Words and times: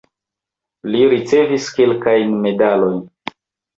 Li 0.95 1.03
ricevis 1.11 1.69
kelkajn 1.77 2.35
medalojn. 2.47 2.99